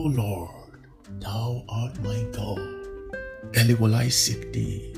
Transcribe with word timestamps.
Lord, 0.00 0.86
thou 1.20 1.64
art 1.68 2.00
my 2.02 2.24
God. 2.32 2.60
Early 3.56 3.74
will 3.74 3.94
I 3.94 4.08
seek 4.08 4.52
thee. 4.52 4.94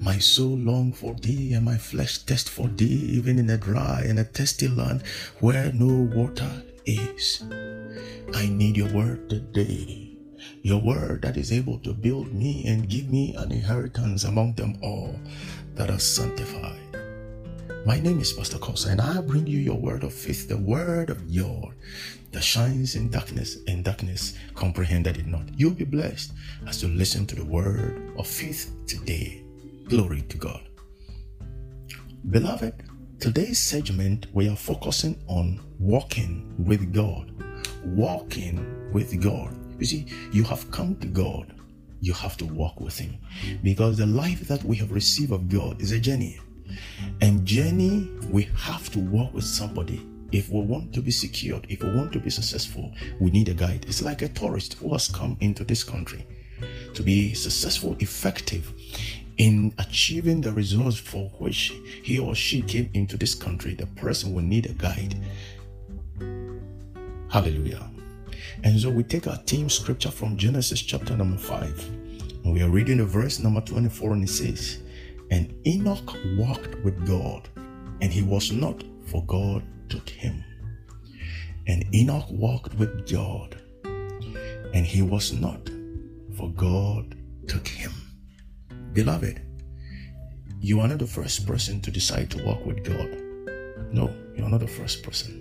My 0.00 0.18
soul 0.18 0.56
long 0.58 0.92
for 0.92 1.14
thee, 1.14 1.54
and 1.54 1.64
my 1.64 1.78
flesh 1.78 2.18
thirst 2.18 2.50
for 2.50 2.68
thee, 2.68 3.16
even 3.16 3.38
in 3.38 3.48
a 3.50 3.56
dry 3.56 4.04
and 4.06 4.18
a 4.18 4.24
thirsty 4.24 4.68
land 4.68 5.02
where 5.40 5.72
no 5.72 6.08
water 6.14 6.50
is. 6.84 7.42
I 8.34 8.48
need 8.48 8.76
your 8.76 8.92
word 8.92 9.30
today. 9.30 10.16
Your 10.62 10.80
word 10.80 11.22
that 11.22 11.36
is 11.36 11.52
able 11.52 11.78
to 11.80 11.94
build 11.94 12.32
me 12.32 12.64
and 12.66 12.88
give 12.88 13.08
me 13.08 13.34
an 13.36 13.52
inheritance 13.52 14.24
among 14.24 14.54
them 14.54 14.76
all 14.82 15.14
that 15.74 15.90
are 15.90 15.98
sanctified. 15.98 16.83
My 17.86 18.00
name 18.00 18.18
is 18.18 18.32
Pastor 18.32 18.56
Korsah, 18.56 18.92
and 18.92 19.00
I 19.02 19.20
bring 19.20 19.46
you 19.46 19.58
your 19.58 19.76
word 19.76 20.04
of 20.04 20.14
faith, 20.14 20.48
the 20.48 20.56
word 20.56 21.10
of 21.10 21.30
God 21.30 21.74
that 22.32 22.42
shines 22.42 22.94
in 22.94 23.10
darkness, 23.10 23.58
and 23.68 23.84
darkness 23.84 24.38
comprehended 24.54 25.18
it 25.18 25.26
not. 25.26 25.42
You'll 25.54 25.74
be 25.74 25.84
blessed 25.84 26.32
as 26.66 26.82
you 26.82 26.88
listen 26.88 27.26
to 27.26 27.34
the 27.34 27.44
word 27.44 28.14
of 28.16 28.26
faith 28.26 28.74
today. 28.86 29.44
Glory 29.84 30.22
to 30.22 30.38
God. 30.38 30.62
Beloved, 32.30 32.84
today's 33.20 33.58
segment 33.58 34.28
we 34.32 34.48
are 34.48 34.56
focusing 34.56 35.22
on 35.26 35.60
walking 35.78 36.54
with 36.56 36.90
God. 36.90 37.32
Walking 37.84 38.92
with 38.94 39.22
God. 39.22 39.54
You 39.78 39.84
see, 39.84 40.06
you 40.32 40.42
have 40.44 40.70
come 40.70 40.96
to 41.00 41.06
God, 41.06 41.52
you 42.00 42.14
have 42.14 42.38
to 42.38 42.46
walk 42.46 42.80
with 42.80 42.96
Him 42.96 43.18
because 43.62 43.98
the 43.98 44.06
life 44.06 44.48
that 44.48 44.64
we 44.64 44.74
have 44.76 44.90
received 44.90 45.32
of 45.32 45.50
God 45.50 45.82
is 45.82 45.92
a 45.92 46.00
journey. 46.00 46.40
And 47.20 47.44
journey, 47.44 48.10
we 48.30 48.48
have 48.56 48.90
to 48.92 48.98
walk 48.98 49.34
with 49.34 49.44
somebody. 49.44 50.06
If 50.32 50.48
we 50.50 50.60
want 50.60 50.92
to 50.94 51.00
be 51.00 51.10
secured, 51.10 51.66
if 51.68 51.82
we 51.82 51.94
want 51.94 52.12
to 52.12 52.18
be 52.18 52.30
successful, 52.30 52.92
we 53.20 53.30
need 53.30 53.48
a 53.48 53.54
guide. 53.54 53.84
It's 53.88 54.02
like 54.02 54.22
a 54.22 54.28
tourist 54.28 54.74
who 54.74 54.92
has 54.92 55.08
come 55.08 55.36
into 55.40 55.64
this 55.64 55.84
country 55.84 56.26
to 56.94 57.02
be 57.02 57.34
successful, 57.34 57.96
effective 58.00 58.72
in 59.38 59.74
achieving 59.78 60.40
the 60.40 60.52
results 60.52 60.96
for 60.96 61.28
which 61.38 61.72
he 62.02 62.18
or 62.18 62.34
she 62.34 62.62
came 62.62 62.88
into 62.94 63.16
this 63.16 63.34
country, 63.34 63.74
the 63.74 63.86
person 63.86 64.32
will 64.32 64.42
need 64.42 64.66
a 64.66 64.72
guide. 64.72 65.16
Hallelujah. 67.28 67.90
And 68.62 68.78
so 68.78 68.90
we 68.90 69.02
take 69.02 69.26
our 69.26 69.38
team 69.42 69.68
scripture 69.68 70.10
from 70.10 70.36
Genesis 70.36 70.80
chapter 70.80 71.16
number 71.16 71.38
5. 71.38 71.88
And 72.44 72.52
we 72.52 72.62
are 72.62 72.68
reading 72.68 72.98
the 72.98 73.04
verse 73.04 73.40
number 73.40 73.60
24, 73.60 74.12
and 74.12 74.24
it 74.24 74.28
says, 74.28 74.78
And 75.30 75.54
Enoch 75.66 76.16
walked 76.36 76.76
with 76.84 77.06
God, 77.06 77.48
and 78.00 78.12
he 78.12 78.22
was 78.22 78.52
not, 78.52 78.84
for 79.06 79.24
God 79.24 79.62
took 79.88 80.08
him. 80.08 80.44
And 81.66 81.84
Enoch 81.94 82.26
walked 82.30 82.74
with 82.74 83.10
God, 83.10 83.60
and 83.84 84.84
he 84.84 85.02
was 85.02 85.32
not, 85.32 85.70
for 86.36 86.50
God 86.50 87.16
took 87.48 87.66
him. 87.66 87.92
Beloved, 88.92 89.40
you 90.60 90.80
are 90.80 90.88
not 90.88 90.98
the 90.98 91.06
first 91.06 91.46
person 91.46 91.80
to 91.82 91.90
decide 91.90 92.30
to 92.30 92.44
walk 92.44 92.64
with 92.64 92.84
God. 92.84 93.10
No, 93.92 94.14
you 94.36 94.44
are 94.44 94.50
not 94.50 94.60
the 94.60 94.66
first 94.66 95.02
person. 95.02 95.40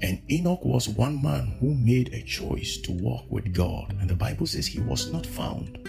And 0.00 0.20
Enoch 0.30 0.64
was 0.64 0.88
one 0.88 1.22
man 1.22 1.56
who 1.60 1.74
made 1.74 2.12
a 2.12 2.22
choice 2.22 2.76
to 2.78 2.92
walk 2.92 3.24
with 3.30 3.52
God. 3.54 3.96
And 4.00 4.10
the 4.10 4.16
Bible 4.16 4.46
says 4.46 4.66
he 4.66 4.80
was 4.80 5.12
not 5.12 5.24
found, 5.24 5.88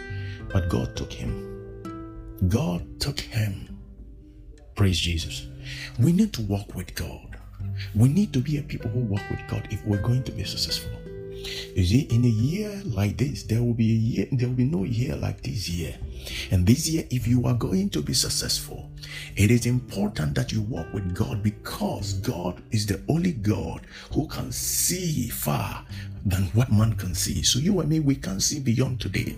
but 0.51 0.69
God 0.69 0.95
took 0.95 1.11
him. 1.11 1.52
God 2.47 2.99
took 2.99 3.19
him. 3.19 3.77
Praise 4.75 4.99
Jesus. 4.99 5.47
We 5.99 6.11
need 6.11 6.33
to 6.33 6.41
walk 6.41 6.75
with 6.75 6.95
God. 6.95 7.38
We 7.95 8.09
need 8.09 8.33
to 8.33 8.39
be 8.39 8.58
a 8.58 8.63
people 8.63 8.89
who 8.89 9.00
walk 9.02 9.22
with 9.30 9.47
God 9.47 9.67
if 9.72 9.85
we're 9.85 10.02
going 10.02 10.23
to 10.23 10.31
be 10.31 10.44
successful. 10.44 10.91
You 11.75 11.84
see, 11.85 12.01
in 12.09 12.23
a 12.23 12.28
year 12.28 12.81
like 12.85 13.17
this, 13.17 13.44
there 13.44 13.62
will 13.62 13.73
be 13.73 13.91
a 13.91 13.95
year, 13.95 14.28
there 14.31 14.47
will 14.47 14.56
be 14.56 14.66
no 14.66 14.84
year 14.84 15.16
like 15.16 15.41
this 15.41 15.69
year. 15.69 15.95
And 16.51 16.66
this 16.66 16.88
year, 16.88 17.06
if 17.09 17.28
you 17.28 17.45
are 17.45 17.53
going 17.53 17.90
to 17.91 18.01
be 18.01 18.13
successful, 18.13 18.90
it 19.35 19.51
is 19.51 19.66
important 19.66 20.35
that 20.35 20.51
you 20.51 20.62
walk 20.62 20.91
with 20.94 21.13
God 21.13 21.44
because 21.44 22.13
God 22.13 22.63
is 22.72 22.85
the 22.85 23.01
only 23.09 23.34
God 23.34 23.85
who 24.13 24.28
can 24.28 24.51
see 24.51 25.28
far 25.29 25.85
than 26.25 26.44
what 26.53 26.72
man 26.72 26.94
can 26.94 27.13
see. 27.13 27.44
So 27.44 27.59
you 27.59 27.79
and 27.81 27.90
me, 27.90 28.00
we 28.00 28.16
can 28.16 28.40
see 28.40 28.59
beyond 28.59 29.01
today. 29.01 29.35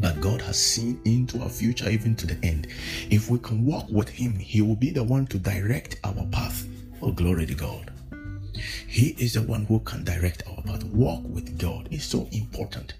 But 0.00 0.20
God 0.20 0.40
has 0.42 0.58
seen 0.58 1.00
into 1.04 1.40
our 1.42 1.48
future, 1.48 1.88
even 1.90 2.16
to 2.16 2.26
the 2.26 2.38
end. 2.46 2.68
If 3.10 3.30
we 3.30 3.38
can 3.38 3.64
walk 3.64 3.88
with 3.90 4.08
Him, 4.08 4.34
He 4.34 4.62
will 4.62 4.76
be 4.76 4.90
the 4.90 5.04
one 5.04 5.26
to 5.28 5.38
direct 5.38 6.00
our 6.04 6.26
path. 6.32 6.66
Oh, 7.02 7.12
glory 7.12 7.46
to 7.46 7.54
God. 7.54 7.92
He 8.86 9.14
is 9.18 9.34
the 9.34 9.42
one 9.42 9.64
who 9.66 9.80
can 9.80 10.04
direct 10.04 10.42
our 10.48 10.62
path. 10.62 10.84
Walk 10.84 11.22
with 11.24 11.58
God 11.58 11.88
is 11.90 12.04
so 12.04 12.28
important. 12.32 12.94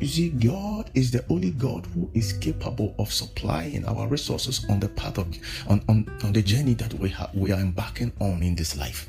You 0.00 0.06
see, 0.06 0.28
God 0.30 0.90
is 0.94 1.10
the 1.10 1.24
only 1.28 1.50
God 1.52 1.86
who 1.86 2.10
is 2.14 2.32
capable 2.34 2.94
of 2.98 3.12
supplying 3.12 3.84
our 3.86 4.06
resources 4.08 4.64
on 4.68 4.80
the 4.80 4.88
path 4.88 5.18
of 5.18 5.26
on, 5.68 5.82
on, 5.88 6.10
on 6.22 6.32
the 6.32 6.42
journey 6.42 6.74
that 6.74 6.94
we 6.94 7.14
we 7.34 7.52
are 7.52 7.60
embarking 7.60 8.12
on 8.20 8.42
in 8.42 8.54
this 8.54 8.76
life. 8.76 9.08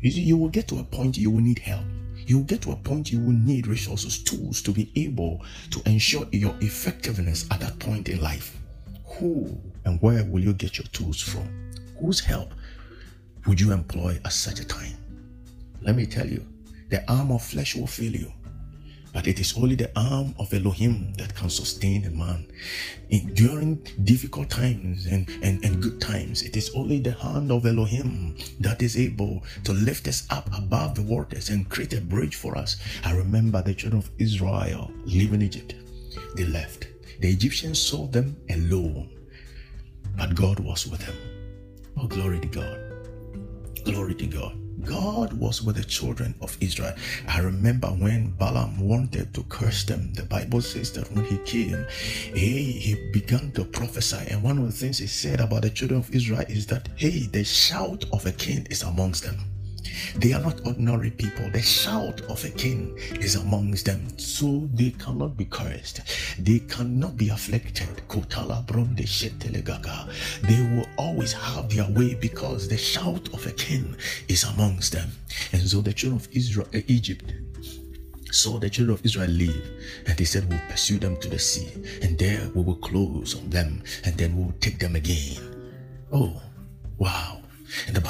You 0.00 0.10
see, 0.10 0.22
you 0.22 0.36
will 0.36 0.48
get 0.48 0.68
to 0.68 0.78
a 0.78 0.84
point 0.84 1.18
you 1.18 1.30
will 1.30 1.42
need 1.42 1.58
help. 1.58 1.84
You 2.26 2.38
will 2.38 2.44
get 2.44 2.62
to 2.62 2.72
a 2.72 2.76
point 2.76 3.12
you 3.12 3.20
will 3.20 3.32
need 3.32 3.66
resources, 3.66 4.22
tools 4.22 4.62
to 4.62 4.72
be 4.72 4.90
able 4.96 5.44
to 5.70 5.82
ensure 5.86 6.26
your 6.32 6.54
effectiveness 6.60 7.46
at 7.50 7.60
that 7.60 7.78
point 7.78 8.08
in 8.08 8.20
life. 8.20 8.56
Who 9.18 9.60
and 9.84 10.00
where 10.00 10.24
will 10.24 10.42
you 10.42 10.52
get 10.52 10.78
your 10.78 10.86
tools 10.88 11.20
from? 11.20 11.48
Whose 12.00 12.20
help 12.20 12.54
would 13.46 13.60
you 13.60 13.72
employ 13.72 14.18
at 14.24 14.32
such 14.32 14.60
a 14.60 14.64
time? 14.64 14.96
Let 15.82 15.96
me 15.96 16.06
tell 16.06 16.26
you, 16.26 16.46
the 16.88 17.08
arm 17.10 17.30
of 17.30 17.42
flesh 17.42 17.74
will 17.74 17.86
fail 17.86 18.12
you, 18.12 18.32
but 19.12 19.26
it 19.26 19.40
is 19.40 19.56
only 19.56 19.74
the 19.74 19.90
arm 19.98 20.34
of 20.38 20.52
Elohim 20.54 21.12
that 21.14 21.34
can 21.34 21.50
sustain 21.50 22.04
a 22.04 22.10
man. 22.10 22.46
In, 23.10 23.34
during 23.34 23.76
difficult 24.04 24.50
times 24.50 25.06
and, 25.06 25.28
and, 25.42 25.64
and 25.64 25.82
good 25.82 26.00
times, 26.00 26.42
it 26.42 26.56
is 26.56 26.70
only 26.74 27.00
the 27.00 27.12
hand 27.12 27.50
of 27.50 27.66
Elohim 27.66 28.36
that 28.60 28.82
is 28.82 28.96
able 28.96 29.42
to 29.64 29.72
lift 29.72 30.06
us 30.06 30.26
up 30.30 30.48
above 30.56 30.94
the 30.94 31.02
waters 31.02 31.48
and 31.48 31.68
create 31.68 31.92
a 31.94 32.00
bridge 32.00 32.36
for 32.36 32.56
us. 32.56 32.76
I 33.04 33.12
remember 33.12 33.62
the 33.62 33.74
children 33.74 34.02
of 34.02 34.10
Israel 34.18 34.90
leaving 35.04 35.42
Egypt. 35.42 35.74
They 36.36 36.44
left. 36.44 36.86
The 37.20 37.28
Egyptians 37.28 37.80
saw 37.80 38.06
them 38.06 38.36
alone, 38.48 39.10
but 40.16 40.34
God 40.34 40.60
was 40.60 40.86
with 40.86 41.04
them. 41.04 41.16
Oh, 41.96 42.06
glory 42.06 42.40
to 42.40 42.46
God. 42.46 42.78
Glory 43.84 44.14
to 44.14 44.26
God. 44.26 44.56
God 44.84 45.32
was 45.32 45.62
with 45.62 45.76
the 45.76 45.84
children 45.84 46.34
of 46.40 46.56
Israel. 46.60 46.94
I 47.28 47.40
remember 47.40 47.88
when 47.88 48.30
Balaam 48.32 48.80
wanted 48.80 49.34
to 49.34 49.42
curse 49.44 49.84
them. 49.84 50.12
The 50.14 50.24
Bible 50.24 50.60
says 50.60 50.92
that 50.92 51.10
when 51.12 51.24
he 51.24 51.38
came, 51.38 51.86
he, 52.34 52.72
he 52.72 53.10
began 53.12 53.52
to 53.52 53.64
prophesy. 53.64 54.26
And 54.30 54.42
one 54.42 54.58
of 54.58 54.66
the 54.66 54.72
things 54.72 54.98
he 54.98 55.06
said 55.06 55.40
about 55.40 55.62
the 55.62 55.70
children 55.70 56.00
of 56.00 56.14
Israel 56.14 56.44
is 56.48 56.66
that, 56.66 56.88
hey, 56.96 57.26
the 57.26 57.44
shout 57.44 58.04
of 58.12 58.26
a 58.26 58.32
king 58.32 58.66
is 58.70 58.82
amongst 58.82 59.24
them. 59.24 59.38
They 60.16 60.32
are 60.32 60.40
not 60.40 60.64
ordinary 60.66 61.10
people. 61.10 61.50
The 61.50 61.62
shout 61.62 62.20
of 62.22 62.44
a 62.44 62.50
king 62.50 62.96
is 63.20 63.36
amongst 63.36 63.86
them. 63.86 64.18
So 64.18 64.68
they 64.74 64.90
cannot 64.90 65.36
be 65.36 65.44
cursed. 65.44 66.00
They 66.38 66.60
cannot 66.60 67.16
be 67.16 67.28
afflicted. 67.28 67.88
They 70.42 70.60
will 70.76 70.86
always 70.96 71.32
have 71.32 71.68
their 71.74 71.90
way 71.90 72.14
because 72.14 72.68
the 72.68 72.78
shout 72.78 73.28
of 73.32 73.46
a 73.46 73.52
king 73.52 73.96
is 74.28 74.44
amongst 74.44 74.92
them. 74.92 75.10
And 75.52 75.62
so 75.62 75.80
the 75.80 75.92
children 75.92 76.20
of 76.20 76.28
Israel, 76.32 76.68
uh, 76.74 76.80
Egypt, 76.86 77.32
saw 78.32 78.58
the 78.58 78.70
children 78.70 78.94
of 78.94 79.04
Israel 79.04 79.30
leave, 79.30 79.64
and 80.06 80.16
they 80.16 80.24
said, 80.24 80.48
We'll 80.48 80.60
pursue 80.68 80.98
them 80.98 81.16
to 81.18 81.28
the 81.28 81.38
sea, 81.38 81.72
and 82.02 82.18
there 82.18 82.48
we 82.54 82.62
will 82.62 82.76
close 82.76 83.36
on 83.36 83.50
them, 83.50 83.82
and 84.04 84.16
then 84.16 84.36
we'll 84.36 84.54
take 84.60 84.78
them 84.78 84.96
again. 84.96 85.38
Oh, 86.12 86.40
wow. 86.98 87.39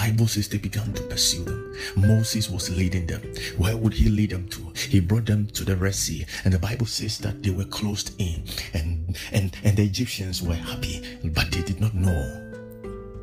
Bible 0.00 0.29
says 0.29 0.49
they 0.49 0.56
began 0.56 0.94
to 0.94 1.02
pursue 1.02 1.44
them. 1.44 1.76
Moses 1.94 2.49
was 2.49 2.75
leading 2.75 3.06
them. 3.06 3.20
Where 3.58 3.76
would 3.76 3.93
he 3.93 4.08
lead 4.08 4.31
them 4.31 4.49
to? 4.49 4.73
He 4.75 4.99
brought 4.99 5.26
them 5.26 5.47
to 5.49 5.62
the 5.62 5.76
Red 5.76 5.94
Sea. 5.94 6.25
And 6.44 6.55
the 6.55 6.58
Bible 6.58 6.87
says 6.87 7.19
that 7.19 7.43
they 7.43 7.50
were 7.50 7.67
closed 7.67 8.14
in. 8.19 8.43
And 8.73 9.14
and, 9.32 9.55
and 9.62 9.76
the 9.76 9.85
Egyptians 9.85 10.41
were 10.41 10.55
happy, 10.55 11.19
but 11.23 11.50
they 11.50 11.61
did 11.61 11.82
not 11.82 11.93
know 11.93 12.23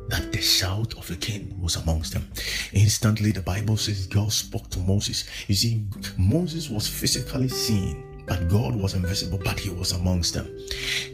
that 0.08 0.30
the 0.30 0.40
shout 0.40 0.94
of 0.94 1.08
the 1.08 1.16
king 1.16 1.52
was 1.60 1.74
amongst 1.74 2.12
them. 2.12 2.28
Instantly, 2.72 3.32
the 3.32 3.42
Bible 3.42 3.76
says 3.76 4.06
God 4.06 4.32
spoke 4.32 4.70
to 4.70 4.78
Moses. 4.78 5.24
You 5.48 5.56
see, 5.56 5.84
Moses 6.16 6.70
was 6.70 6.86
physically 6.86 7.48
seen, 7.48 8.24
but 8.24 8.48
God 8.48 8.76
was 8.76 8.94
invisible, 8.94 9.40
but 9.44 9.58
he 9.58 9.70
was 9.70 9.90
amongst 9.90 10.34
them. 10.34 10.48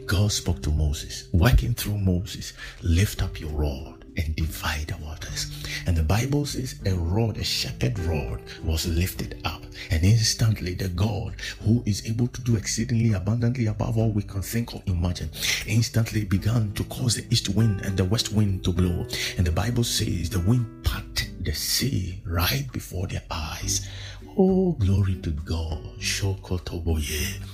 God 0.04 0.30
spoke 0.30 0.60
to 0.60 0.70
Moses, 0.70 1.28
working 1.32 1.72
through 1.72 1.96
Moses, 1.96 2.52
lift 2.82 3.22
up 3.22 3.40
your 3.40 3.52
rod 3.52 3.93
and 4.16 4.36
divide 4.36 4.88
the 4.88 4.96
waters. 5.04 5.50
And 5.86 5.96
the 5.96 6.02
Bible 6.02 6.46
says 6.46 6.76
a 6.86 6.94
rod, 6.94 7.36
a 7.36 7.44
shepherd 7.44 7.98
rod, 8.00 8.40
was 8.62 8.86
lifted 8.86 9.40
up. 9.44 9.62
And 9.90 10.04
instantly 10.04 10.74
the 10.74 10.88
God 10.88 11.34
who 11.62 11.82
is 11.86 12.06
able 12.06 12.28
to 12.28 12.40
do 12.42 12.56
exceedingly 12.56 13.12
abundantly 13.12 13.66
above 13.66 13.98
all 13.98 14.10
we 14.10 14.22
can 14.22 14.42
think 14.42 14.74
or 14.74 14.82
imagine, 14.86 15.30
instantly 15.66 16.24
began 16.24 16.72
to 16.72 16.84
cause 16.84 17.16
the 17.16 17.26
east 17.30 17.48
wind 17.50 17.82
and 17.82 17.96
the 17.96 18.04
west 18.04 18.32
wind 18.32 18.64
to 18.64 18.72
blow. 18.72 19.06
And 19.36 19.46
the 19.46 19.52
Bible 19.52 19.84
says 19.84 20.30
the 20.30 20.40
wind 20.40 20.84
parted 20.84 21.44
the 21.44 21.52
sea 21.52 22.22
right 22.26 22.66
before 22.72 23.06
their 23.06 23.22
eyes. 23.30 23.88
Oh, 24.36 24.72
glory 24.72 25.16
to 25.22 25.30
God. 25.30 25.78
Shokotoboye 25.98 27.53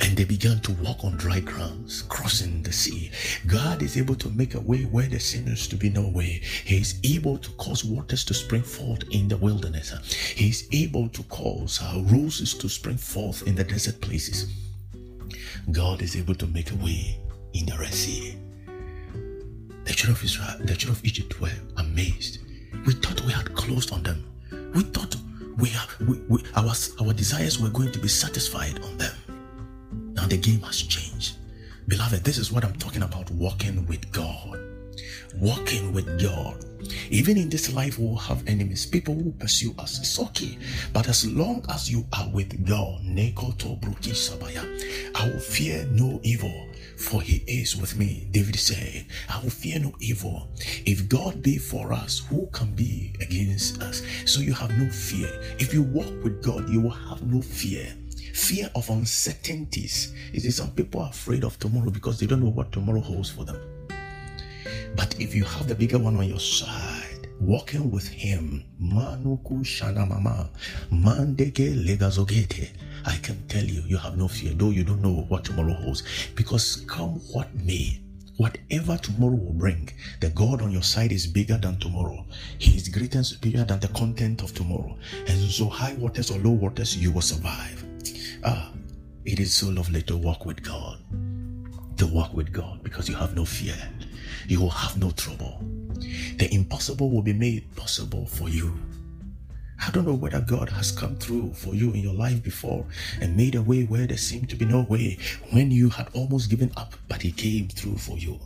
and 0.00 0.16
they 0.16 0.24
began 0.24 0.60
to 0.60 0.72
walk 0.74 1.04
on 1.04 1.16
dry 1.16 1.40
grounds, 1.40 2.02
crossing 2.02 2.62
the 2.62 2.72
sea. 2.72 3.10
God 3.46 3.82
is 3.82 3.96
able 3.96 4.14
to 4.16 4.28
make 4.30 4.54
a 4.54 4.60
way 4.60 4.82
where 4.82 5.06
there 5.06 5.20
seems 5.20 5.66
to 5.68 5.76
be 5.76 5.90
no 5.90 6.08
way. 6.08 6.42
He 6.64 6.76
is 6.78 7.00
able 7.04 7.38
to 7.38 7.50
cause 7.52 7.84
waters 7.84 8.24
to 8.26 8.34
spring 8.34 8.62
forth 8.62 9.04
in 9.10 9.28
the 9.28 9.36
wilderness. 9.36 9.92
He 10.34 10.48
is 10.48 10.68
able 10.72 11.08
to 11.10 11.22
cause 11.24 11.80
uh, 11.82 12.02
roses 12.06 12.54
to 12.54 12.68
spring 12.68 12.96
forth 12.96 13.46
in 13.46 13.54
the 13.54 13.64
desert 13.64 14.00
places. 14.00 14.52
God 15.72 16.02
is 16.02 16.16
able 16.16 16.34
to 16.36 16.46
make 16.46 16.72
a 16.72 16.76
way 16.76 17.18
in 17.54 17.66
the 17.66 17.76
Red 17.78 17.94
Sea. 17.94 18.36
The 19.84 19.92
children 19.92 20.16
of 20.16 20.24
Israel, 20.24 20.56
the 20.60 20.76
children 20.76 20.92
of 20.92 21.04
Egypt 21.04 21.40
were 21.40 21.50
amazed. 21.76 22.40
We 22.86 22.92
thought 22.94 23.20
we 23.22 23.32
had 23.32 23.54
closed 23.54 23.92
on 23.92 24.02
them. 24.02 24.24
We 24.74 24.82
thought 24.82 25.16
we, 25.58 25.70
have, 25.70 26.00
we, 26.00 26.18
we 26.28 26.42
our, 26.54 26.72
our 27.00 27.12
desires 27.12 27.58
were 27.58 27.70
going 27.70 27.92
to 27.92 27.98
be 27.98 28.08
satisfied 28.08 28.78
on 28.82 28.98
them. 28.98 29.14
The 30.28 30.36
game 30.36 30.60
has 30.62 30.82
changed. 30.82 31.36
Beloved, 31.86 32.24
this 32.24 32.36
is 32.36 32.50
what 32.50 32.64
I'm 32.64 32.74
talking 32.78 33.02
about 33.02 33.30
walking 33.30 33.86
with 33.86 34.10
God. 34.10 34.58
Walking 35.36 35.92
with 35.92 36.20
God. 36.20 36.64
Even 37.10 37.36
in 37.36 37.48
this 37.48 37.72
life, 37.72 37.96
we'll 37.96 38.16
have 38.16 38.42
enemies. 38.48 38.86
People 38.86 39.14
will 39.14 39.34
pursue 39.38 39.72
us. 39.78 40.00
It's 40.00 40.18
okay. 40.18 40.58
But 40.92 41.08
as 41.08 41.30
long 41.30 41.64
as 41.68 41.88
you 41.88 42.04
are 42.12 42.28
with 42.30 42.66
God, 42.66 43.02
I 45.14 45.28
will 45.28 45.40
fear 45.40 45.86
no 45.92 46.20
evil, 46.24 46.66
for 46.96 47.22
he 47.22 47.44
is 47.46 47.76
with 47.76 47.96
me. 47.96 48.26
David 48.32 48.56
said, 48.56 49.06
I 49.28 49.40
will 49.40 49.50
fear 49.50 49.78
no 49.78 49.94
evil. 50.00 50.48
If 50.84 51.08
God 51.08 51.40
be 51.40 51.56
for 51.56 51.92
us, 51.92 52.18
who 52.28 52.48
can 52.52 52.74
be 52.74 53.14
against 53.20 53.80
us? 53.80 54.02
So 54.24 54.40
you 54.40 54.54
have 54.54 54.76
no 54.76 54.90
fear. 54.90 55.30
If 55.60 55.72
you 55.72 55.84
walk 55.84 56.12
with 56.24 56.42
God, 56.42 56.68
you 56.68 56.80
will 56.80 56.90
have 56.90 57.22
no 57.22 57.40
fear 57.40 57.94
fear 58.46 58.70
of 58.76 58.88
uncertainties. 58.90 60.14
is 60.32 60.44
see, 60.44 60.50
some 60.52 60.70
people 60.70 61.00
are 61.00 61.10
afraid 61.10 61.42
of 61.42 61.58
tomorrow 61.58 61.90
because 61.90 62.20
they 62.20 62.26
don't 62.26 62.44
know 62.44 62.50
what 62.50 62.70
tomorrow 62.70 63.00
holds 63.00 63.28
for 63.28 63.44
them. 63.44 63.60
But 64.94 65.20
if 65.20 65.34
you 65.34 65.42
have 65.42 65.66
the 65.66 65.74
bigger 65.74 65.98
one 65.98 66.16
on 66.16 66.28
your 66.28 66.38
side, 66.38 67.28
walking 67.40 67.90
with 67.90 68.06
him, 68.06 68.62
Manuku 68.80 69.64
Shana 69.64 70.08
Mama, 70.08 70.48
Mandege 70.92 71.74
Legazogete, 71.84 72.70
I 73.04 73.16
can 73.16 73.44
tell 73.48 73.64
you, 73.64 73.82
you 73.88 73.96
have 73.96 74.16
no 74.16 74.28
fear, 74.28 74.52
though 74.54 74.70
you 74.70 74.84
don't 74.84 75.02
know 75.02 75.26
what 75.28 75.44
tomorrow 75.44 75.74
holds. 75.74 76.04
Because 76.36 76.84
come 76.86 77.20
what 77.32 77.52
may, 77.52 78.00
whatever 78.36 78.96
tomorrow 78.96 79.34
will 79.34 79.54
bring, 79.54 79.88
the 80.20 80.30
God 80.30 80.62
on 80.62 80.70
your 80.70 80.82
side 80.82 81.10
is 81.10 81.26
bigger 81.26 81.58
than 81.58 81.80
tomorrow. 81.80 82.24
He 82.58 82.76
is 82.76 82.88
greater 82.88 83.18
and 83.18 83.26
superior 83.26 83.64
than 83.64 83.80
the 83.80 83.88
content 83.88 84.42
of 84.42 84.54
tomorrow. 84.54 84.96
And 85.26 85.50
so, 85.50 85.68
high 85.68 85.94
waters 85.94 86.30
or 86.30 86.38
low 86.38 86.52
waters, 86.52 86.96
you 86.96 87.10
will 87.10 87.22
survive. 87.22 87.85
Ah, 88.44 88.72
it 89.24 89.40
is 89.40 89.54
so 89.54 89.68
lovely 89.68 90.02
to 90.02 90.16
walk 90.16 90.44
with 90.46 90.62
God. 90.62 90.98
To 91.98 92.06
walk 92.06 92.34
with 92.34 92.52
God 92.52 92.82
because 92.82 93.08
you 93.08 93.16
have 93.16 93.34
no 93.34 93.44
fear. 93.44 93.76
You 94.46 94.60
will 94.60 94.70
have 94.70 94.98
no 94.98 95.10
trouble. 95.10 95.60
The 96.38 96.48
impossible 96.52 97.10
will 97.10 97.22
be 97.22 97.32
made 97.32 97.74
possible 97.74 98.26
for 98.26 98.48
you. 98.48 98.74
I 99.84 99.90
don't 99.90 100.06
know 100.06 100.14
whether 100.14 100.40
God 100.40 100.70
has 100.70 100.90
come 100.90 101.16
through 101.16 101.52
for 101.54 101.74
you 101.74 101.92
in 101.92 102.00
your 102.00 102.14
life 102.14 102.42
before 102.42 102.86
and 103.20 103.36
made 103.36 103.54
a 103.54 103.62
way 103.62 103.84
where 103.84 104.06
there 104.06 104.16
seemed 104.16 104.48
to 104.50 104.56
be 104.56 104.64
no 104.64 104.82
way 104.82 105.18
when 105.50 105.70
you 105.70 105.90
had 105.90 106.08
almost 106.14 106.50
given 106.50 106.72
up, 106.76 106.94
but 107.08 107.22
He 107.22 107.32
came 107.32 107.68
through 107.68 107.98
for 107.98 108.16
you. 108.18 108.38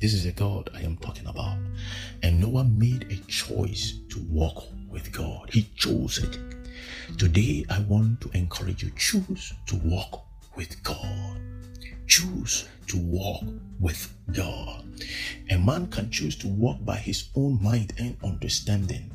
This 0.00 0.12
is 0.12 0.26
a 0.26 0.32
God 0.32 0.70
I 0.74 0.82
am 0.82 0.96
talking 0.98 1.26
about. 1.26 1.58
And 2.22 2.40
Noah 2.40 2.64
made 2.64 3.10
a 3.10 3.16
choice 3.30 3.94
to 4.10 4.20
walk 4.28 4.64
with 4.88 5.10
God. 5.12 5.50
He 5.52 5.68
chose 5.76 6.18
it. 6.18 6.38
Today, 7.18 7.64
I 7.70 7.80
want 7.80 8.20
to 8.22 8.30
encourage 8.36 8.82
you 8.82 8.90
choose 8.96 9.52
to 9.66 9.76
walk 9.76 10.24
with 10.56 10.82
God. 10.82 11.40
Choose 12.06 12.68
to 12.88 12.96
walk 12.98 13.44
with 13.80 14.12
God. 14.32 14.84
A 15.50 15.58
man 15.58 15.88
can 15.88 16.10
choose 16.10 16.36
to 16.36 16.48
walk 16.48 16.84
by 16.84 16.96
his 16.96 17.30
own 17.34 17.62
mind 17.62 17.92
and 17.98 18.16
understanding. 18.24 19.10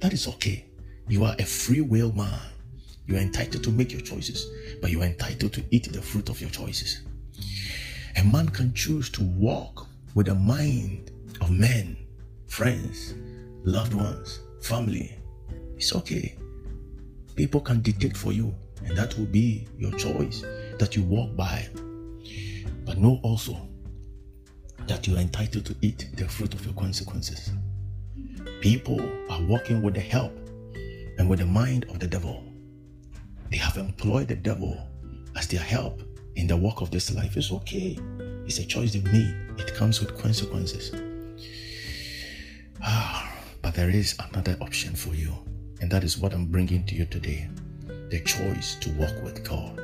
That 0.00 0.12
is 0.12 0.28
okay. 0.28 0.66
You 1.08 1.24
are 1.24 1.34
a 1.38 1.44
free 1.44 1.80
will 1.80 2.12
man. 2.12 2.40
You 3.06 3.16
are 3.16 3.20
entitled 3.20 3.64
to 3.64 3.70
make 3.70 3.92
your 3.92 4.00
choices, 4.00 4.46
but 4.80 4.90
you 4.90 5.02
are 5.02 5.06
entitled 5.06 5.52
to 5.54 5.64
eat 5.70 5.92
the 5.92 6.02
fruit 6.02 6.28
of 6.28 6.40
your 6.40 6.50
choices. 6.50 7.02
A 8.16 8.24
man 8.24 8.48
can 8.48 8.72
choose 8.74 9.10
to 9.10 9.22
walk 9.22 9.86
with 10.14 10.26
the 10.26 10.34
mind 10.34 11.10
of 11.40 11.50
men, 11.50 11.96
friends, 12.46 13.14
loved 13.64 13.94
ones, 13.94 14.40
family, 14.62 15.16
it's 15.76 15.94
okay. 15.94 16.36
People 17.34 17.60
can 17.60 17.80
dictate 17.80 18.16
for 18.16 18.32
you, 18.32 18.54
and 18.84 18.96
that 18.96 19.16
will 19.18 19.26
be 19.26 19.66
your 19.78 19.92
choice 19.92 20.42
that 20.78 20.94
you 20.96 21.02
walk 21.02 21.34
by. 21.36 21.68
But 22.84 22.98
know 22.98 23.20
also 23.22 23.56
that 24.86 25.06
you 25.06 25.16
are 25.16 25.20
entitled 25.20 25.66
to 25.66 25.76
eat 25.82 26.08
the 26.14 26.28
fruit 26.28 26.54
of 26.54 26.64
your 26.64 26.74
consequences. 26.74 27.52
People 28.60 29.00
are 29.30 29.42
walking 29.42 29.82
with 29.82 29.94
the 29.94 30.00
help 30.00 30.32
and 31.18 31.28
with 31.28 31.40
the 31.40 31.46
mind 31.46 31.84
of 31.88 31.98
the 31.98 32.06
devil. 32.06 32.44
They 33.50 33.56
have 33.58 33.76
employed 33.76 34.28
the 34.28 34.36
devil 34.36 34.76
as 35.36 35.46
their 35.46 35.60
help 35.60 36.02
in 36.36 36.46
the 36.46 36.56
work 36.56 36.80
of 36.80 36.90
this 36.90 37.14
life. 37.14 37.36
It's 37.36 37.52
okay. 37.52 37.98
It's 38.46 38.58
a 38.58 38.64
choice 38.64 38.92
they've 38.92 39.04
made. 39.04 39.34
It 39.58 39.74
comes 39.74 40.00
with 40.00 40.18
consequences. 40.20 40.92
But 43.72 43.78
there 43.78 43.96
is 43.96 44.14
another 44.30 44.54
option 44.60 44.94
for 44.94 45.14
you. 45.14 45.32
And 45.80 45.90
that 45.90 46.04
is 46.04 46.18
what 46.18 46.34
I'm 46.34 46.44
bringing 46.44 46.84
to 46.84 46.94
you 46.94 47.06
today 47.06 47.48
the 48.10 48.20
choice 48.20 48.74
to 48.80 48.90
walk 48.98 49.14
with 49.24 49.42
God. 49.48 49.80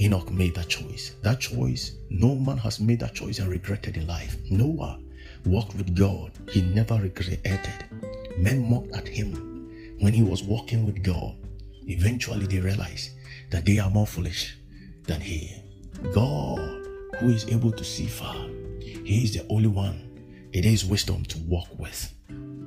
Enoch 0.00 0.32
made 0.32 0.56
that 0.56 0.68
choice. 0.68 1.14
That 1.22 1.38
choice, 1.38 1.92
no 2.08 2.34
man 2.34 2.56
has 2.56 2.80
made 2.80 2.98
that 2.98 3.14
choice 3.14 3.38
and 3.38 3.48
regretted 3.48 3.96
in 3.96 4.08
life. 4.08 4.38
Noah 4.50 4.98
walked 5.46 5.76
with 5.76 5.94
God. 5.94 6.32
He 6.50 6.62
never 6.62 6.96
regretted. 6.96 7.84
Men 8.36 8.68
mocked 8.68 8.92
at 8.96 9.06
him 9.06 9.94
when 10.00 10.12
he 10.12 10.24
was 10.24 10.42
walking 10.42 10.84
with 10.84 11.04
God. 11.04 11.36
Eventually, 11.86 12.46
they 12.46 12.58
realized 12.58 13.10
that 13.50 13.64
they 13.64 13.78
are 13.78 13.90
more 13.90 14.08
foolish 14.08 14.56
than 15.04 15.20
he. 15.20 15.62
God, 16.12 16.58
who 17.20 17.28
is 17.28 17.46
able 17.50 17.70
to 17.70 17.84
see 17.84 18.06
far, 18.06 18.48
he 18.80 19.22
is 19.22 19.34
the 19.34 19.46
only 19.48 19.68
one. 19.68 20.10
It 20.52 20.64
is 20.64 20.84
wisdom 20.84 21.22
to 21.26 21.38
walk 21.42 21.68
with. 21.78 22.12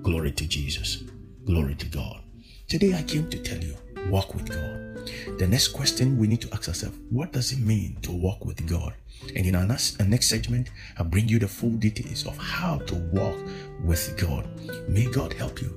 Glory 0.04 0.34
to 0.34 0.46
Jesus. 0.46 0.98
Glory 1.46 1.76
to 1.76 1.86
God. 1.86 2.20
Today 2.68 2.94
I 2.94 3.04
came 3.04 3.30
to 3.30 3.38
tell 3.38 3.64
you, 3.64 3.78
walk 4.10 4.34
with 4.34 4.50
God. 4.50 5.40
The 5.40 5.48
next 5.48 5.70
question 5.70 6.18
we 6.18 6.28
need 6.28 6.42
to 6.42 6.54
ask 6.54 6.68
ourselves, 6.68 6.98
what 7.10 7.32
does 7.32 7.54
it 7.54 7.60
mean 7.60 7.96
to 8.02 8.12
walk 8.12 8.44
with 8.44 8.68
God? 8.68 8.94
And 9.34 9.46
in 9.46 9.56
our 9.56 9.66
next, 9.66 10.02
our 10.02 10.06
next 10.06 10.28
segment, 10.28 10.72
I'll 10.98 11.06
bring 11.06 11.30
you 11.30 11.40
the 11.40 11.48
full 11.48 11.70
details 11.70 12.28
of 12.28 12.38
how 12.38 12.80
to 12.80 12.96
walk 13.14 13.38
with 13.82 14.18
God. 14.18 14.46
May 14.90 15.06
God 15.06 15.32
help 15.32 15.62
you. 15.62 15.74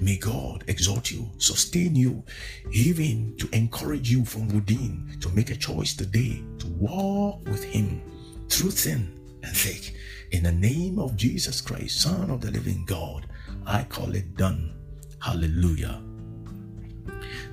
May 0.00 0.16
God 0.16 0.64
exalt 0.66 1.10
you, 1.10 1.28
sustain 1.36 1.94
you, 1.94 2.24
even 2.70 3.36
to 3.36 3.50
encourage 3.52 4.10
you 4.10 4.24
from 4.24 4.48
within 4.48 5.14
to 5.20 5.28
make 5.30 5.50
a 5.50 5.56
choice 5.56 5.92
today 5.92 6.42
to 6.60 6.66
walk 6.68 7.44
with 7.44 7.64
Him 7.64 8.00
through 8.48 8.70
thin 8.70 9.21
and 9.42 9.56
thick. 9.56 9.94
In 10.32 10.44
the 10.44 10.52
name 10.52 10.98
of 10.98 11.16
Jesus 11.16 11.60
Christ, 11.60 12.00
Son 12.00 12.30
of 12.30 12.40
the 12.40 12.50
living 12.50 12.84
God, 12.86 13.26
I 13.66 13.84
call 13.84 14.14
it 14.14 14.36
done. 14.36 14.74
Hallelujah. 15.20 16.02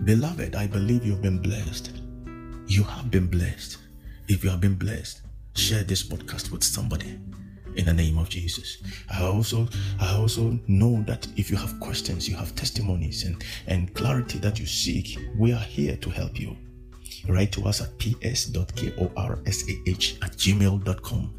Beloved, 0.03 0.55
I 0.55 0.67
believe 0.67 1.05
you've 1.05 1.21
been 1.21 1.41
blessed. 1.41 1.91
You 2.67 2.83
have 2.83 3.11
been 3.11 3.27
blessed. 3.27 3.77
If 4.27 4.43
you 4.43 4.49
have 4.49 4.61
been 4.61 4.75
blessed, 4.75 5.21
share 5.55 5.83
this 5.83 6.03
podcast 6.03 6.51
with 6.51 6.63
somebody 6.63 7.19
in 7.75 7.85
the 7.85 7.93
name 7.93 8.17
of 8.17 8.29
Jesus. 8.29 8.77
I 9.11 9.23
also 9.23 9.67
I 9.99 10.15
also 10.15 10.59
know 10.67 11.03
that 11.03 11.27
if 11.35 11.49
you 11.51 11.57
have 11.57 11.79
questions, 11.79 12.27
you 12.29 12.35
have 12.35 12.55
testimonies 12.55 13.25
and, 13.25 13.43
and 13.67 13.93
clarity 13.93 14.39
that 14.39 14.59
you 14.59 14.65
seek, 14.65 15.19
we 15.37 15.53
are 15.53 15.59
here 15.59 15.97
to 15.97 16.09
help 16.09 16.39
you 16.39 16.55
write 17.27 17.51
to 17.53 17.65
us 17.65 17.81
at 17.81 17.97
ps.korsah 17.97 18.97
at 20.21 20.31
gmail.com. 20.31 21.35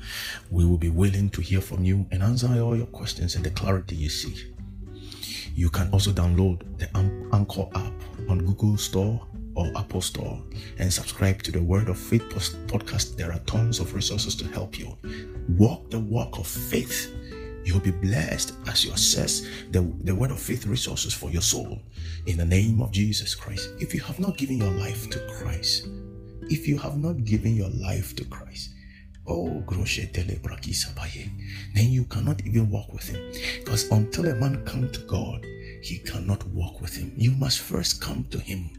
We 0.50 0.64
will 0.64 0.78
be 0.78 0.88
willing 0.90 1.30
to 1.30 1.40
hear 1.40 1.60
from 1.60 1.84
you 1.84 2.06
and 2.10 2.22
answer 2.22 2.48
all 2.62 2.76
your 2.76 2.86
questions 2.86 3.36
and 3.36 3.44
the 3.44 3.50
clarity 3.50 3.96
you 3.96 4.08
seek. 4.08 4.54
You 5.54 5.68
can 5.68 5.90
also 5.90 6.12
download 6.12 6.62
the 6.78 6.88
Anchor 7.32 7.68
app 7.74 7.92
on 8.28 8.38
Google 8.38 8.76
Store 8.76 9.20
or 9.54 9.70
Apple 9.76 10.00
Store 10.00 10.42
and 10.78 10.92
subscribe 10.92 11.42
to 11.42 11.52
the 11.52 11.62
Word 11.62 11.88
of 11.88 11.98
Faith 11.98 12.22
podcast. 12.66 13.16
There 13.16 13.32
are 13.32 13.40
tons 13.40 13.80
of 13.80 13.94
resources 13.94 14.34
to 14.36 14.46
help 14.48 14.78
you. 14.78 14.96
Walk 15.58 15.90
the 15.90 15.98
walk 15.98 16.38
of 16.38 16.46
faith 16.46 17.12
You'll 17.64 17.80
be 17.80 17.90
blessed 17.90 18.54
as 18.66 18.84
you 18.84 18.92
assess 18.92 19.42
the, 19.70 19.82
the 20.04 20.14
word 20.14 20.30
of 20.30 20.40
faith 20.40 20.66
resources 20.66 21.12
for 21.14 21.30
your 21.30 21.42
soul 21.42 21.80
in 22.26 22.36
the 22.38 22.44
name 22.44 22.80
of 22.80 22.92
Jesus 22.92 23.34
Christ. 23.34 23.68
If 23.78 23.94
you 23.94 24.00
have 24.00 24.18
not 24.18 24.36
given 24.36 24.58
your 24.58 24.72
life 24.72 25.10
to 25.10 25.18
Christ, 25.38 25.88
if 26.42 26.66
you 26.66 26.78
have 26.78 26.96
not 26.96 27.24
given 27.24 27.54
your 27.56 27.70
life 27.70 28.16
to 28.16 28.24
Christ, 28.24 28.70
Oh, 29.26 29.62
then 31.74 31.92
you 31.92 32.04
cannot 32.04 32.44
even 32.44 32.68
walk 32.68 32.92
with 32.92 33.08
him. 33.08 33.32
Because 33.60 33.88
until 33.90 34.26
a 34.26 34.34
man 34.34 34.64
come 34.64 34.90
to 34.90 35.00
God, 35.00 35.46
he 35.82 35.98
cannot 35.98 36.44
walk 36.48 36.80
with 36.80 36.96
him. 36.96 37.12
You 37.16 37.30
must 37.32 37.60
first 37.60 38.00
come 38.00 38.24
to 38.30 38.40
him. 38.40 38.70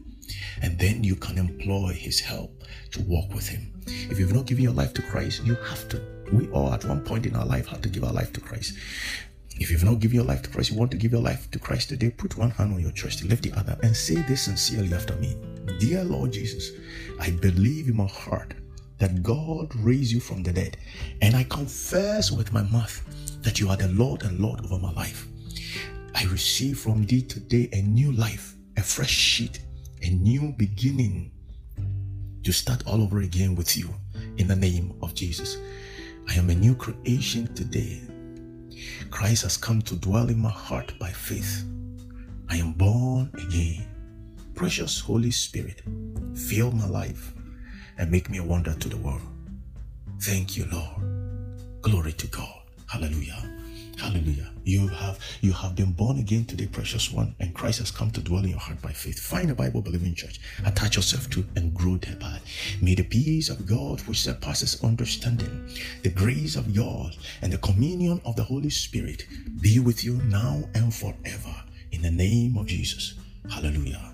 And 0.60 0.78
then 0.78 1.02
you 1.02 1.16
can 1.16 1.38
employ 1.38 1.92
his 1.94 2.20
help 2.20 2.64
to 2.90 3.00
walk 3.02 3.32
with 3.32 3.48
him. 3.48 3.72
If 3.86 4.18
you've 4.18 4.34
not 4.34 4.46
given 4.46 4.64
your 4.64 4.74
life 4.74 4.92
to 4.94 5.02
Christ, 5.02 5.44
you 5.44 5.54
have 5.54 5.88
to. 5.88 6.21
We 6.32 6.48
all 6.48 6.72
at 6.72 6.84
one 6.84 7.02
point 7.02 7.26
in 7.26 7.36
our 7.36 7.46
life 7.46 7.66
had 7.66 7.82
to 7.82 7.88
give 7.88 8.04
our 8.04 8.12
life 8.12 8.32
to 8.32 8.40
Christ. 8.40 8.74
If 9.56 9.70
you've 9.70 9.84
not 9.84 10.00
given 10.00 10.16
your 10.16 10.24
life 10.24 10.42
to 10.42 10.50
Christ, 10.50 10.70
you 10.70 10.78
want 10.78 10.90
to 10.92 10.96
give 10.96 11.12
your 11.12 11.20
life 11.20 11.50
to 11.50 11.58
Christ 11.58 11.90
today, 11.90 12.10
put 12.10 12.38
one 12.38 12.50
hand 12.50 12.72
on 12.72 12.80
your 12.80 12.90
chest, 12.92 13.22
lift 13.24 13.42
the 13.42 13.52
other, 13.52 13.78
and 13.82 13.94
say 13.94 14.14
this 14.22 14.42
sincerely 14.42 14.94
after 14.94 15.14
me. 15.16 15.36
Dear 15.78 16.04
Lord 16.04 16.32
Jesus, 16.32 16.70
I 17.20 17.30
believe 17.30 17.88
in 17.88 17.96
my 17.96 18.06
heart 18.06 18.54
that 18.98 19.22
God 19.22 19.74
raised 19.76 20.12
you 20.12 20.20
from 20.20 20.42
the 20.42 20.52
dead, 20.52 20.78
and 21.20 21.36
I 21.36 21.44
confess 21.44 22.30
with 22.32 22.52
my 22.52 22.62
mouth 22.62 23.02
that 23.42 23.60
you 23.60 23.68
are 23.68 23.76
the 23.76 23.88
Lord 23.88 24.22
and 24.22 24.38
Lord 24.38 24.64
over 24.64 24.78
my 24.78 24.92
life. 24.92 25.26
I 26.14 26.24
receive 26.24 26.78
from 26.78 27.04
thee 27.04 27.22
today 27.22 27.68
a 27.72 27.82
new 27.82 28.12
life, 28.12 28.54
a 28.76 28.82
fresh 28.82 29.10
sheet, 29.10 29.60
a 30.02 30.10
new 30.10 30.54
beginning 30.56 31.30
to 32.44 32.52
start 32.52 32.86
all 32.86 33.02
over 33.02 33.20
again 33.20 33.54
with 33.54 33.76
you 33.76 33.92
in 34.38 34.48
the 34.48 34.56
name 34.56 34.94
of 35.02 35.14
Jesus. 35.14 35.56
I 36.32 36.36
am 36.36 36.48
a 36.48 36.54
new 36.54 36.74
creation 36.74 37.52
today. 37.54 38.00
Christ 39.10 39.42
has 39.42 39.58
come 39.58 39.82
to 39.82 39.96
dwell 39.96 40.30
in 40.30 40.38
my 40.38 40.48
heart 40.48 40.98
by 40.98 41.10
faith. 41.10 41.62
I 42.48 42.56
am 42.56 42.72
born 42.72 43.30
again. 43.34 43.86
Precious 44.54 44.98
Holy 44.98 45.30
Spirit, 45.30 45.82
fill 46.34 46.72
my 46.72 46.86
life 46.86 47.34
and 47.98 48.10
make 48.10 48.30
me 48.30 48.38
a 48.38 48.42
wonder 48.42 48.72
to 48.72 48.88
the 48.88 48.96
world. 48.96 49.20
Thank 50.22 50.56
you, 50.56 50.64
Lord. 50.72 51.82
Glory 51.82 52.12
to 52.14 52.26
God. 52.28 52.62
Hallelujah. 52.86 53.61
Hallelujah. 53.98 54.50
You 54.64 54.88
have 54.88 55.18
you 55.40 55.52
have 55.52 55.74
been 55.74 55.92
born 55.92 56.18
again 56.18 56.44
today, 56.44 56.66
precious 56.66 57.12
one, 57.12 57.34
and 57.40 57.54
Christ 57.54 57.80
has 57.80 57.90
come 57.90 58.10
to 58.12 58.20
dwell 58.20 58.44
in 58.44 58.50
your 58.50 58.58
heart 58.58 58.80
by 58.80 58.92
faith. 58.92 59.18
Find 59.18 59.50
a 59.50 59.54
Bible 59.54 59.82
believing 59.82 60.14
church, 60.14 60.40
attach 60.64 60.96
yourself 60.96 61.28
to 61.30 61.44
and 61.56 61.74
grow 61.74 61.96
thereby. 61.96 62.38
May 62.80 62.94
the 62.94 63.02
peace 63.04 63.48
of 63.48 63.66
God, 63.66 64.00
which 64.02 64.22
surpasses 64.22 64.82
understanding, 64.82 65.68
the 66.02 66.10
grace 66.10 66.56
of 66.56 66.74
God, 66.74 67.16
and 67.42 67.52
the 67.52 67.58
communion 67.58 68.20
of 68.24 68.36
the 68.36 68.44
Holy 68.44 68.70
Spirit 68.70 69.26
be 69.60 69.78
with 69.78 70.04
you 70.04 70.14
now 70.24 70.62
and 70.74 70.94
forever. 70.94 71.54
In 71.90 72.02
the 72.02 72.10
name 72.10 72.56
of 72.56 72.66
Jesus. 72.66 73.14
Hallelujah. 73.50 74.12